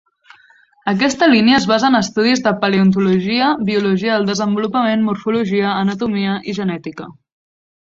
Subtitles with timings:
[0.91, 7.11] Aquesta línia es basa en estudis de paleontologia, biologia del desenvolupament, morfologia, anatomia i genètica.